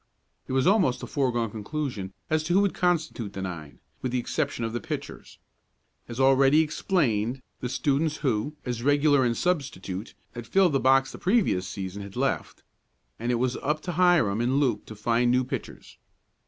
[0.47, 4.17] It was almost a foregone conclusion as to who would constitute the nine, with the
[4.17, 5.37] exception of the pitchers.
[6.09, 11.19] As already explained, the students who, as regular and substitute, had filled the box the
[11.19, 12.63] previous season had left,
[13.19, 15.99] and it was up to Hiram and Luke to find new pitchers.